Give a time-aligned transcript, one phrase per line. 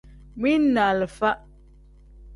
[0.39, 1.29] Mili ni alifa.